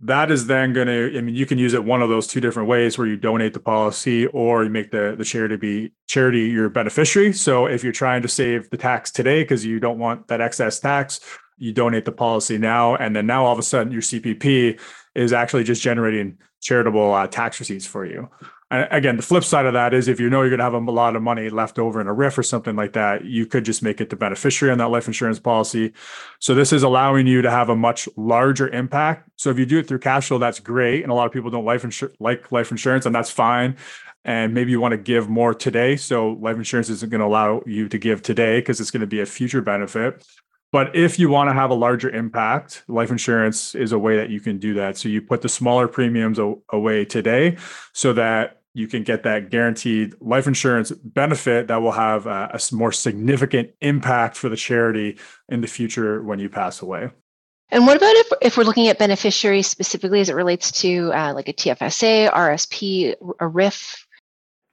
That 0.00 0.30
is 0.30 0.46
then 0.46 0.72
going 0.72 0.86
to, 0.86 1.16
I 1.16 1.20
mean, 1.20 1.34
you 1.34 1.46
can 1.46 1.58
use 1.58 1.74
it 1.74 1.84
one 1.84 2.00
of 2.00 2.08
those 2.08 2.26
two 2.26 2.40
different 2.40 2.68
ways 2.68 2.96
where 2.96 3.06
you 3.06 3.16
donate 3.16 3.54
the 3.54 3.60
policy 3.60 4.26
or 4.26 4.64
you 4.64 4.70
make 4.70 4.90
the, 4.90 5.14
the 5.16 5.24
charity 5.24 5.56
be 5.56 5.92
charity 6.08 6.42
your 6.42 6.68
beneficiary. 6.68 7.32
So 7.32 7.66
if 7.66 7.84
you're 7.84 7.92
trying 7.92 8.22
to 8.22 8.28
save 8.28 8.70
the 8.70 8.76
tax 8.76 9.10
today 9.10 9.42
because 9.42 9.64
you 9.64 9.78
don't 9.78 9.98
want 9.98 10.28
that 10.28 10.40
excess 10.40 10.80
tax, 10.80 11.20
you 11.56 11.72
donate 11.72 12.04
the 12.04 12.12
policy 12.12 12.58
now. 12.58 12.96
And 12.96 13.14
then 13.14 13.26
now 13.26 13.44
all 13.44 13.52
of 13.52 13.58
a 13.58 13.62
sudden 13.62 13.92
your 13.92 14.02
CPP 14.02 14.80
is 15.14 15.32
actually 15.32 15.64
just 15.64 15.82
generating 15.82 16.38
charitable 16.60 17.12
uh, 17.12 17.26
tax 17.26 17.60
receipts 17.60 17.86
for 17.86 18.04
you. 18.04 18.28
And 18.72 18.88
again, 18.90 19.16
the 19.16 19.22
flip 19.22 19.44
side 19.44 19.66
of 19.66 19.74
that 19.74 19.92
is 19.92 20.08
if 20.08 20.18
you 20.18 20.30
know 20.30 20.40
you're 20.40 20.48
going 20.48 20.58
to 20.58 20.64
have 20.64 20.72
a 20.72 20.78
lot 20.78 21.14
of 21.14 21.20
money 21.20 21.50
left 21.50 21.78
over 21.78 22.00
in 22.00 22.08
a 22.08 22.14
RRIF 22.14 22.38
or 22.38 22.42
something 22.42 22.74
like 22.74 22.94
that, 22.94 23.26
you 23.26 23.44
could 23.44 23.66
just 23.66 23.82
make 23.82 24.00
it 24.00 24.08
the 24.08 24.16
beneficiary 24.16 24.72
on 24.72 24.78
that 24.78 24.88
life 24.88 25.06
insurance 25.06 25.38
policy. 25.38 25.92
So 26.38 26.54
this 26.54 26.72
is 26.72 26.82
allowing 26.82 27.26
you 27.26 27.42
to 27.42 27.50
have 27.50 27.68
a 27.68 27.76
much 27.76 28.08
larger 28.16 28.68
impact. 28.70 29.28
So 29.36 29.50
if 29.50 29.58
you 29.58 29.66
do 29.66 29.78
it 29.78 29.86
through 29.86 29.98
cash 29.98 30.28
flow, 30.28 30.38
that's 30.38 30.58
great. 30.58 31.02
And 31.02 31.12
a 31.12 31.14
lot 31.14 31.26
of 31.26 31.32
people 31.32 31.50
don't 31.50 31.66
life 31.66 31.82
insur- 31.82 32.14
like 32.18 32.50
life 32.50 32.70
insurance, 32.70 33.04
and 33.04 33.14
that's 33.14 33.30
fine. 33.30 33.76
And 34.24 34.54
maybe 34.54 34.70
you 34.70 34.80
want 34.80 34.92
to 34.92 34.98
give 34.98 35.28
more 35.28 35.52
today. 35.52 35.96
So 35.96 36.30
life 36.40 36.56
insurance 36.56 36.88
isn't 36.88 37.10
going 37.10 37.20
to 37.20 37.26
allow 37.26 37.62
you 37.66 37.90
to 37.90 37.98
give 37.98 38.22
today 38.22 38.60
because 38.60 38.80
it's 38.80 38.90
going 38.90 39.02
to 39.02 39.06
be 39.06 39.20
a 39.20 39.26
future 39.26 39.60
benefit. 39.60 40.26
But 40.70 40.96
if 40.96 41.18
you 41.18 41.28
want 41.28 41.50
to 41.50 41.54
have 41.54 41.68
a 41.68 41.74
larger 41.74 42.08
impact, 42.08 42.84
life 42.88 43.10
insurance 43.10 43.74
is 43.74 43.92
a 43.92 43.98
way 43.98 44.16
that 44.16 44.30
you 44.30 44.40
can 44.40 44.58
do 44.58 44.72
that. 44.74 44.96
So 44.96 45.10
you 45.10 45.20
put 45.20 45.42
the 45.42 45.50
smaller 45.50 45.86
premiums 45.88 46.40
away 46.70 47.04
today 47.04 47.58
so 47.92 48.14
that 48.14 48.61
you 48.74 48.86
can 48.86 49.02
get 49.02 49.22
that 49.24 49.50
guaranteed 49.50 50.14
life 50.20 50.46
insurance 50.46 50.90
benefit 50.90 51.68
that 51.68 51.82
will 51.82 51.92
have 51.92 52.26
a, 52.26 52.50
a, 52.54 52.74
more 52.74 52.92
significant 52.92 53.70
impact 53.80 54.36
for 54.36 54.48
the 54.48 54.56
charity 54.56 55.18
in 55.48 55.60
the 55.60 55.66
future 55.66 56.22
when 56.22 56.38
you 56.38 56.48
pass 56.48 56.80
away. 56.80 57.10
And 57.70 57.86
what 57.86 57.96
about 57.96 58.14
if, 58.14 58.26
if 58.42 58.56
we're 58.56 58.64
looking 58.64 58.88
at 58.88 58.98
beneficiaries 58.98 59.66
specifically 59.66 60.20
as 60.20 60.28
it 60.28 60.34
relates 60.34 60.70
to 60.82 61.12
uh, 61.12 61.32
like 61.34 61.48
a 61.48 61.52
TFSA, 61.52 62.30
RSP, 62.32 63.14
a 63.40 63.44
RRIF? 63.44 64.04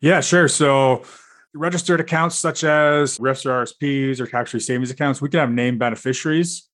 Yeah, 0.01 0.21
sure. 0.21 0.47
So 0.47 1.03
registered 1.53 1.99
accounts 1.99 2.37
such 2.37 2.63
as 2.63 3.17
RRIFs 3.17 3.45
or 3.45 3.63
RSPs 3.63 4.19
or 4.19 4.27
tax-free 4.27 4.59
savings 4.59 4.91
accounts, 4.91 5.21
we 5.21 5.29
can 5.29 5.39
have 5.39 5.51
named 5.51 5.79
beneficiaries 5.79 6.67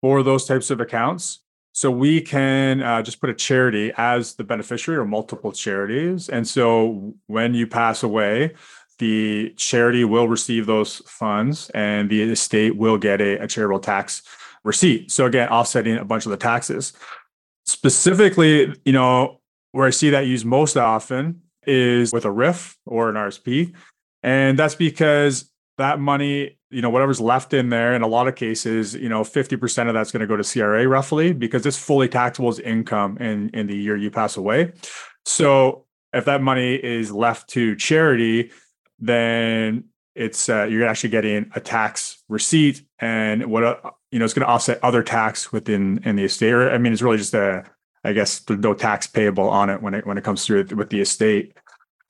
for 0.00 0.22
those 0.22 0.46
types 0.46 0.70
of 0.70 0.80
accounts. 0.80 1.40
So 1.72 1.90
we 1.90 2.20
can 2.20 2.82
uh, 2.82 3.02
just 3.02 3.20
put 3.20 3.30
a 3.30 3.34
charity 3.34 3.92
as 3.96 4.34
the 4.34 4.44
beneficiary 4.44 4.98
or 4.98 5.04
multiple 5.04 5.52
charities. 5.52 6.28
And 6.28 6.46
so 6.46 7.14
when 7.26 7.54
you 7.54 7.66
pass 7.66 8.02
away, 8.02 8.54
the 8.98 9.54
charity 9.56 10.04
will 10.04 10.28
receive 10.28 10.66
those 10.66 10.98
funds 11.06 11.70
and 11.70 12.10
the 12.10 12.22
estate 12.22 12.76
will 12.76 12.98
get 12.98 13.20
a, 13.20 13.42
a 13.42 13.46
charitable 13.46 13.80
tax 13.80 14.22
receipt. 14.62 15.10
So 15.10 15.26
again, 15.26 15.48
offsetting 15.48 15.96
a 15.96 16.04
bunch 16.04 16.26
of 16.26 16.30
the 16.30 16.36
taxes. 16.36 16.92
Specifically, 17.66 18.74
you 18.84 18.92
know, 18.92 19.40
where 19.72 19.86
I 19.86 19.90
see 19.90 20.10
that 20.10 20.26
used 20.26 20.44
most 20.44 20.76
often 20.76 21.42
is 21.66 22.12
with 22.12 22.24
a 22.24 22.28
RRIF 22.28 22.76
or 22.84 23.08
an 23.08 23.14
RSP. 23.14 23.74
And 24.22 24.58
that's 24.58 24.74
because 24.74 25.50
that 25.78 25.98
money, 25.98 26.58
you 26.70 26.82
know, 26.82 26.90
whatever's 26.90 27.20
left 27.20 27.52
in 27.52 27.68
there, 27.68 27.94
in 27.94 28.02
a 28.02 28.06
lot 28.06 28.28
of 28.28 28.34
cases, 28.34 28.94
you 28.94 29.08
know, 29.08 29.22
50% 29.22 29.88
of 29.88 29.94
that's 29.94 30.10
going 30.10 30.20
to 30.20 30.26
go 30.26 30.36
to 30.36 30.44
CRA 30.44 30.86
roughly 30.86 31.32
because 31.32 31.66
it's 31.66 31.78
fully 31.78 32.08
taxable 32.08 32.48
as 32.48 32.58
income 32.60 33.18
in, 33.18 33.50
in 33.50 33.66
the 33.66 33.76
year 33.76 33.96
you 33.96 34.10
pass 34.10 34.36
away. 34.36 34.72
So 35.24 35.86
if 36.12 36.24
that 36.24 36.42
money 36.42 36.74
is 36.74 37.12
left 37.12 37.48
to 37.50 37.76
charity, 37.76 38.52
then 38.98 39.84
it's 40.14 40.48
uh, 40.48 40.64
you're 40.64 40.86
actually 40.86 41.10
getting 41.10 41.50
a 41.54 41.60
tax 41.60 42.22
receipt 42.28 42.82
and 42.98 43.46
what 43.46 43.64
uh, 43.64 43.76
you 44.10 44.18
know 44.18 44.24
it's 44.24 44.34
going 44.34 44.44
to 44.44 44.52
offset 44.52 44.82
other 44.82 45.02
tax 45.02 45.52
within 45.52 46.00
in 46.04 46.16
the 46.16 46.24
estate 46.24 46.52
i 46.52 46.76
mean 46.78 46.92
it's 46.92 47.00
really 47.00 47.16
just 47.16 47.32
a 47.32 47.64
i 48.02 48.12
guess 48.12 48.40
there's 48.40 48.58
no 48.58 48.74
tax 48.74 49.06
payable 49.06 49.48
on 49.48 49.70
it 49.70 49.80
when 49.80 49.94
it 49.94 50.04
when 50.04 50.18
it 50.18 50.24
comes 50.24 50.44
through 50.44 50.64
with 50.74 50.90
the 50.90 51.00
estate 51.00 51.56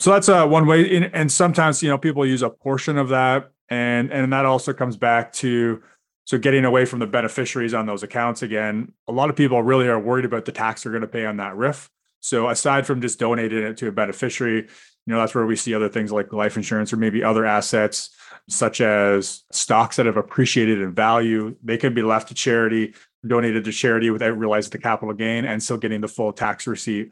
so 0.01 0.11
that's 0.13 0.31
uh, 0.31 0.47
one 0.47 0.67
way. 0.67 1.11
And 1.13 1.31
sometimes, 1.31 1.83
you 1.83 1.91
know, 1.91 1.99
people 1.99 2.25
use 2.25 2.41
a 2.41 2.49
portion 2.49 2.97
of 2.97 3.11
that. 3.11 3.51
And, 3.71 4.13
and 4.13 4.33
that 4.33 4.45
also 4.45 4.73
comes 4.73 4.97
back 4.97 5.33
to, 5.35 5.83
so 6.25 6.39
getting 6.39 6.65
away 6.65 6.85
from 6.85 6.99
the 6.99 7.07
beneficiaries 7.07 7.73
on 7.73 7.87
those 7.87 8.03
accounts 8.03 8.43
again, 8.43 8.93
a 9.09 9.13
lot 9.13 9.31
of 9.31 9.37
people 9.37 9.63
really 9.63 9.89
are 9.89 9.99
worried 9.99 10.25
about 10.25 10.45
the 10.45 10.53
tax 10.53 10.83
they're 10.83 10.93
going 10.93 11.03
to 11.03 11.09
pay 11.09 11.25
on 11.25 11.37
that 11.39 11.55
RRIF. 11.55 11.89
So 12.21 12.49
aside 12.49 12.87
from 12.87 13.01
just 13.01 13.19
donating 13.19 13.63
it 13.63 13.77
to 13.79 13.89
a 13.89 13.93
beneficiary, 13.93 14.63
you 15.07 15.15
know, 15.15 15.19
that's 15.19 15.35
where 15.35 15.47
we 15.47 15.57
see 15.57 15.75
other 15.75 15.89
things 15.89 16.13
like 16.13 16.33
life 16.33 16.57
insurance 16.57 16.93
or 16.93 16.97
maybe 16.97 17.25
other 17.25 17.47
assets 17.47 18.11
such 18.49 18.81
as 18.81 19.45
stocks 19.53 19.97
that 19.97 20.07
have 20.07 20.17
appreciated 20.17 20.81
in 20.81 20.93
value. 20.93 21.57
They 21.63 21.79
can 21.79 21.95
be 21.95 22.03
left 22.03 22.29
to 22.29 22.35
charity, 22.35 22.95
donated 23.27 23.65
to 23.65 23.73
charity 23.73 24.11
without 24.11 24.37
realizing 24.37 24.71
the 24.71 24.79
capital 24.79 25.15
gain 25.15 25.45
and 25.45 25.63
still 25.63 25.79
getting 25.79 26.01
the 26.01 26.09
full 26.09 26.33
tax 26.33 26.67
receipt 26.67 27.11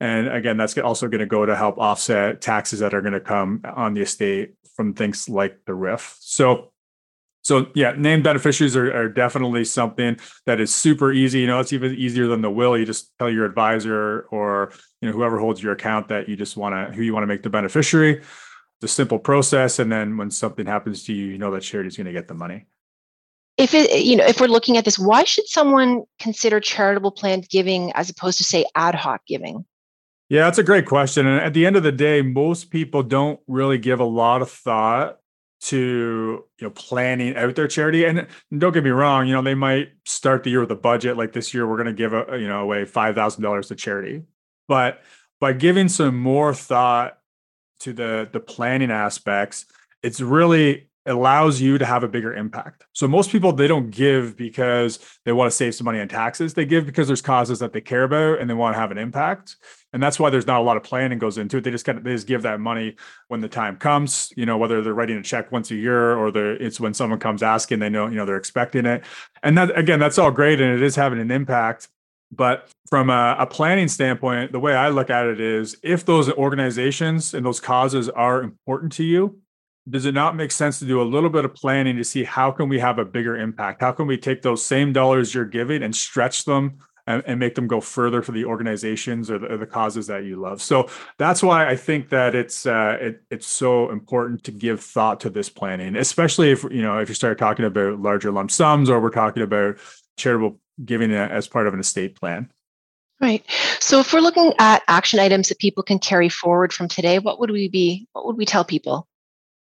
and 0.00 0.28
again, 0.28 0.56
that's 0.56 0.78
also 0.78 1.08
going 1.08 1.20
to 1.20 1.26
go 1.26 1.44
to 1.44 1.56
help 1.56 1.78
offset 1.78 2.40
taxes 2.40 2.80
that 2.80 2.94
are 2.94 3.00
going 3.00 3.14
to 3.14 3.20
come 3.20 3.62
on 3.64 3.94
the 3.94 4.02
estate 4.02 4.54
from 4.76 4.94
things 4.94 5.28
like 5.28 5.58
the 5.66 5.72
RRIF. 5.72 6.16
So, 6.20 6.70
so 7.42 7.66
yeah, 7.74 7.94
named 7.96 8.22
beneficiaries 8.22 8.76
are, 8.76 8.94
are 8.94 9.08
definitely 9.08 9.64
something 9.64 10.18
that 10.46 10.60
is 10.60 10.72
super 10.72 11.12
easy. 11.12 11.40
You 11.40 11.48
know, 11.48 11.58
it's 11.58 11.72
even 11.72 11.94
easier 11.94 12.28
than 12.28 12.42
the 12.42 12.50
will. 12.50 12.78
You 12.78 12.84
just 12.84 13.10
tell 13.18 13.30
your 13.30 13.44
advisor 13.44 14.26
or 14.30 14.72
you 15.00 15.08
know 15.08 15.16
whoever 15.16 15.38
holds 15.38 15.62
your 15.62 15.72
account 15.72 16.08
that 16.08 16.28
you 16.28 16.36
just 16.36 16.56
want 16.56 16.74
to 16.74 16.94
who 16.94 17.02
you 17.02 17.12
want 17.12 17.24
to 17.24 17.28
make 17.28 17.42
the 17.42 17.50
beneficiary. 17.50 18.22
The 18.80 18.88
simple 18.88 19.18
process, 19.18 19.80
and 19.80 19.90
then 19.90 20.16
when 20.16 20.30
something 20.30 20.64
happens 20.64 21.02
to 21.04 21.12
you, 21.12 21.26
you 21.26 21.38
know 21.38 21.50
that 21.50 21.62
charity 21.62 21.88
is 21.88 21.96
going 21.96 22.06
to 22.06 22.12
get 22.12 22.28
the 22.28 22.34
money 22.34 22.66
if 23.56 23.74
it 23.74 24.04
you 24.04 24.16
know 24.16 24.24
if 24.24 24.40
we're 24.40 24.46
looking 24.46 24.76
at 24.76 24.84
this 24.84 24.98
why 24.98 25.24
should 25.24 25.46
someone 25.48 26.04
consider 26.20 26.60
charitable 26.60 27.10
planned 27.10 27.48
giving 27.48 27.92
as 27.92 28.08
opposed 28.08 28.38
to 28.38 28.44
say 28.44 28.64
ad 28.76 28.94
hoc 28.94 29.20
giving 29.26 29.64
yeah, 30.28 30.44
that's 30.44 30.58
a 30.58 30.62
great 30.62 30.86
question. 30.86 31.26
And 31.26 31.40
at 31.40 31.54
the 31.54 31.64
end 31.64 31.76
of 31.76 31.82
the 31.82 31.92
day, 31.92 32.22
most 32.22 32.70
people 32.70 33.02
don't 33.02 33.40
really 33.46 33.78
give 33.78 34.00
a 34.00 34.04
lot 34.04 34.42
of 34.42 34.50
thought 34.50 35.18
to 35.60 36.44
you 36.58 36.66
know 36.66 36.70
planning 36.70 37.36
out 37.36 37.56
their 37.56 37.66
charity 37.66 38.04
and 38.04 38.28
don't 38.56 38.72
get 38.72 38.84
me 38.84 38.90
wrong 38.90 39.26
you 39.26 39.34
know 39.34 39.42
they 39.42 39.56
might 39.56 39.88
start 40.04 40.44
the 40.44 40.50
year 40.50 40.60
with 40.60 40.70
a 40.70 40.76
budget 40.76 41.16
like 41.16 41.32
this 41.32 41.52
year 41.52 41.66
we're 41.66 41.76
going 41.76 41.86
to 41.86 41.92
give 41.92 42.12
a 42.12 42.38
you 42.38 42.46
know 42.46 42.60
away 42.60 42.84
$5000 42.84 43.66
to 43.66 43.74
charity 43.74 44.22
but 44.68 45.02
by 45.40 45.52
giving 45.52 45.88
some 45.88 46.16
more 46.16 46.54
thought 46.54 47.18
to 47.80 47.92
the 47.92 48.28
the 48.30 48.38
planning 48.38 48.92
aspects 48.92 49.66
it's 50.04 50.20
really 50.20 50.87
allows 51.08 51.60
you 51.60 51.78
to 51.78 51.84
have 51.84 52.04
a 52.04 52.08
bigger 52.08 52.34
impact. 52.34 52.86
So 52.92 53.08
most 53.08 53.30
people 53.30 53.52
they 53.52 53.66
don't 53.66 53.90
give 53.90 54.36
because 54.36 54.98
they 55.24 55.32
want 55.32 55.50
to 55.50 55.56
save 55.56 55.74
some 55.74 55.84
money 55.84 56.00
on 56.00 56.08
taxes. 56.08 56.54
They 56.54 56.64
give 56.64 56.86
because 56.86 57.06
there's 57.06 57.22
causes 57.22 57.58
that 57.60 57.72
they 57.72 57.80
care 57.80 58.04
about 58.04 58.40
and 58.40 58.48
they 58.48 58.54
want 58.54 58.74
to 58.74 58.80
have 58.80 58.90
an 58.90 58.98
impact. 58.98 59.56
And 59.92 60.02
that's 60.02 60.20
why 60.20 60.30
there's 60.30 60.46
not 60.46 60.60
a 60.60 60.64
lot 60.64 60.76
of 60.76 60.82
planning 60.82 61.18
goes 61.18 61.38
into 61.38 61.56
it. 61.56 61.64
They 61.64 61.70
just 61.70 61.84
kind 61.84 61.98
of 61.98 62.04
they 62.04 62.12
just 62.12 62.26
give 62.26 62.42
that 62.42 62.60
money 62.60 62.96
when 63.28 63.40
the 63.40 63.48
time 63.48 63.76
comes, 63.76 64.32
you 64.36 64.44
know, 64.44 64.58
whether 64.58 64.82
they're 64.82 64.94
writing 64.94 65.16
a 65.16 65.22
check 65.22 65.50
once 65.50 65.70
a 65.70 65.76
year 65.76 66.14
or 66.16 66.28
it's 66.36 66.78
when 66.78 66.94
someone 66.94 67.18
comes 67.18 67.42
asking, 67.42 67.78
they 67.78 67.88
know, 67.88 68.06
you 68.06 68.16
know, 68.16 68.26
they're 68.26 68.36
expecting 68.36 68.84
it. 68.84 69.04
And 69.42 69.56
that 69.56 69.76
again, 69.78 69.98
that's 69.98 70.18
all 70.18 70.30
great 70.30 70.60
and 70.60 70.74
it 70.74 70.82
is 70.82 70.96
having 70.96 71.20
an 71.20 71.30
impact. 71.30 71.88
But 72.30 72.68
from 72.88 73.08
a, 73.08 73.36
a, 73.38 73.46
planning 73.46 73.88
standpoint, 73.88 74.52
the 74.52 74.60
way 74.60 74.74
I 74.74 74.90
look 74.90 75.08
at 75.08 75.26
it 75.26 75.40
is 75.40 75.76
if 75.82 76.04
those 76.04 76.30
organizations 76.30 77.32
and 77.32 77.44
those 77.44 77.58
causes 77.58 78.10
are 78.10 78.42
important 78.42 78.92
to 78.92 79.04
you, 79.04 79.40
does 79.88 80.06
it 80.06 80.14
not 80.14 80.36
make 80.36 80.50
sense 80.50 80.78
to 80.78 80.84
do 80.84 81.00
a 81.00 81.04
little 81.04 81.30
bit 81.30 81.44
of 81.44 81.54
planning 81.54 81.96
to 81.96 82.04
see 82.04 82.24
how 82.24 82.50
can 82.50 82.68
we 82.68 82.78
have 82.78 82.98
a 82.98 83.04
bigger 83.04 83.36
impact 83.36 83.80
how 83.80 83.92
can 83.92 84.06
we 84.06 84.16
take 84.16 84.42
those 84.42 84.64
same 84.64 84.92
dollars 84.92 85.34
you're 85.34 85.44
giving 85.44 85.82
and 85.82 85.94
stretch 85.94 86.44
them 86.44 86.78
and, 87.06 87.22
and 87.26 87.40
make 87.40 87.54
them 87.54 87.66
go 87.66 87.80
further 87.80 88.20
for 88.20 88.32
the 88.32 88.44
organizations 88.44 89.30
or 89.30 89.38
the, 89.38 89.46
or 89.46 89.56
the, 89.56 89.66
causes 89.66 90.06
that 90.06 90.24
you 90.24 90.36
love 90.36 90.60
so 90.60 90.88
that's 91.18 91.42
why 91.42 91.68
i 91.68 91.76
think 91.76 92.08
that 92.08 92.34
it's 92.34 92.66
uh, 92.66 92.96
it, 93.00 93.22
it's 93.30 93.46
so 93.46 93.90
important 93.90 94.44
to 94.44 94.50
give 94.50 94.80
thought 94.80 95.20
to 95.20 95.30
this 95.30 95.48
planning 95.48 95.96
especially 95.96 96.50
if 96.50 96.62
you 96.64 96.82
know 96.82 96.98
if 96.98 97.08
you 97.08 97.14
start 97.14 97.38
talking 97.38 97.64
about 97.64 98.00
larger 98.00 98.30
lump 98.30 98.50
sums 98.50 98.90
or 98.90 99.00
we're 99.00 99.10
talking 99.10 99.42
about 99.42 99.76
charitable 100.16 100.58
giving 100.84 101.12
as 101.12 101.48
part 101.48 101.66
of 101.66 101.74
an 101.74 101.80
estate 101.80 102.14
plan 102.14 102.50
Right. 103.20 103.44
So 103.80 103.98
if 103.98 104.12
we're 104.12 104.20
looking 104.20 104.52
at 104.60 104.84
action 104.86 105.18
items 105.18 105.48
that 105.48 105.58
people 105.58 105.82
can 105.82 105.98
carry 105.98 106.28
forward 106.28 106.72
from 106.72 106.86
today, 106.86 107.18
what 107.18 107.40
would 107.40 107.50
we 107.50 107.68
be 107.68 108.06
what 108.12 108.26
would 108.26 108.36
we 108.36 108.44
tell 108.44 108.64
people? 108.64 109.07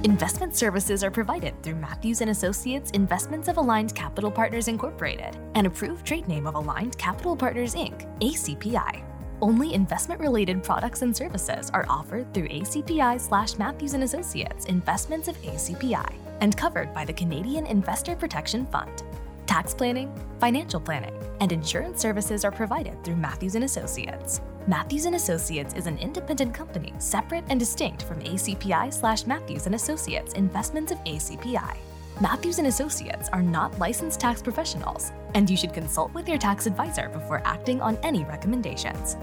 Investment 0.04 0.56
services 0.56 1.04
are 1.04 1.10
provided 1.10 1.62
through 1.62 1.74
Matthews 1.74 2.22
and 2.22 2.30
Associates 2.30 2.90
Investments 2.92 3.48
of 3.48 3.58
Aligned 3.58 3.94
Capital 3.94 4.30
Partners 4.30 4.66
Incorporated, 4.66 5.36
an 5.56 5.66
approved 5.66 6.06
trade 6.06 6.26
name 6.26 6.46
of 6.46 6.54
Aligned 6.54 6.96
Capital 6.96 7.36
Partners 7.36 7.74
Inc., 7.74 8.06
ACPI. 8.20 9.02
Only 9.42 9.74
investment-related 9.74 10.64
products 10.64 11.02
and 11.02 11.14
services 11.14 11.68
are 11.74 11.84
offered 11.86 12.32
through 12.32 12.48
ACPI 12.48 13.20
slash 13.20 13.58
Matthews 13.58 13.92
and 13.92 14.02
Associates 14.02 14.64
Investments 14.66 15.28
of 15.28 15.36
ACPI 15.42 16.14
and 16.40 16.56
covered 16.56 16.94
by 16.94 17.04
the 17.04 17.12
Canadian 17.12 17.66
Investor 17.66 18.16
Protection 18.16 18.64
Fund. 18.68 19.02
Tax 19.46 19.74
planning, 19.74 20.10
financial 20.38 20.80
planning, 20.80 21.12
and 21.40 21.52
insurance 21.52 22.00
services 22.00 22.42
are 22.42 22.50
provided 22.50 23.04
through 23.04 23.16
Matthews 23.16 23.54
and 23.54 23.64
Associates. 23.64 24.40
Matthews 24.70 25.04
and 25.06 25.16
Associates 25.16 25.74
is 25.74 25.88
an 25.88 25.98
independent 25.98 26.54
company 26.54 26.94
separate 26.98 27.42
and 27.48 27.58
distinct 27.58 28.04
from 28.04 28.20
ACPI 28.20 28.94
slash 28.94 29.26
Matthews 29.26 29.66
and 29.66 29.74
Associates 29.74 30.34
Investments 30.34 30.92
of 30.92 30.98
ACPI. 30.98 31.76
Matthews 32.20 32.58
and 32.58 32.68
Associates 32.68 33.28
are 33.32 33.42
not 33.42 33.76
licensed 33.80 34.20
tax 34.20 34.40
professionals, 34.40 35.10
and 35.34 35.50
you 35.50 35.56
should 35.56 35.74
consult 35.74 36.14
with 36.14 36.28
your 36.28 36.38
tax 36.38 36.66
advisor 36.66 37.08
before 37.08 37.42
acting 37.44 37.80
on 37.80 37.98
any 38.04 38.22
recommendations. 38.22 39.16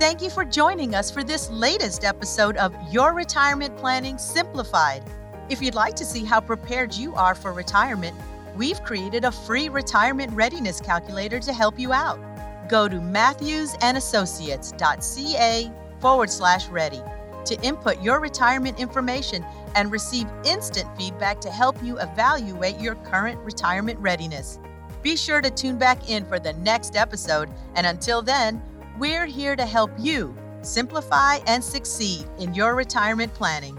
Thank 0.00 0.22
you 0.22 0.30
for 0.30 0.46
joining 0.46 0.94
us 0.94 1.10
for 1.10 1.22
this 1.22 1.50
latest 1.50 2.04
episode 2.04 2.56
of 2.56 2.74
Your 2.90 3.12
Retirement 3.12 3.76
Planning 3.76 4.16
Simplified. 4.16 5.04
If 5.50 5.60
you'd 5.60 5.74
like 5.74 5.94
to 5.96 6.06
see 6.06 6.24
how 6.24 6.40
prepared 6.40 6.94
you 6.94 7.14
are 7.16 7.34
for 7.34 7.52
retirement, 7.52 8.16
we've 8.56 8.82
created 8.82 9.26
a 9.26 9.30
free 9.30 9.68
retirement 9.68 10.32
readiness 10.32 10.80
calculator 10.80 11.38
to 11.40 11.52
help 11.52 11.78
you 11.78 11.92
out 11.92 12.18
go 12.72 12.88
to 12.88 12.96
matthewsandassociates.ca 12.96 15.72
forward 16.00 16.30
slash 16.30 16.66
ready 16.68 17.02
to 17.44 17.60
input 17.60 18.02
your 18.02 18.18
retirement 18.18 18.80
information 18.80 19.44
and 19.74 19.92
receive 19.92 20.26
instant 20.46 20.88
feedback 20.96 21.38
to 21.38 21.50
help 21.50 21.76
you 21.82 21.98
evaluate 21.98 22.80
your 22.80 22.94
current 22.94 23.38
retirement 23.40 23.98
readiness. 23.98 24.58
Be 25.02 25.16
sure 25.16 25.42
to 25.42 25.50
tune 25.50 25.76
back 25.76 26.08
in 26.08 26.24
for 26.24 26.38
the 26.38 26.54
next 26.54 26.96
episode, 26.96 27.50
and 27.74 27.86
until 27.86 28.22
then, 28.22 28.62
we're 28.98 29.26
here 29.26 29.54
to 29.54 29.66
help 29.66 29.90
you 29.98 30.34
simplify 30.62 31.40
and 31.46 31.62
succeed 31.62 32.24
in 32.38 32.54
your 32.54 32.74
retirement 32.74 33.34
planning. 33.34 33.78